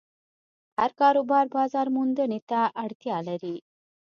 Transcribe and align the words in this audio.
هر 0.79 0.91
کاروبار 0.99 1.45
بازارموندنې 1.55 2.39
ته 2.49 2.59
اړتیا 2.83 3.17
لري. 3.29 3.55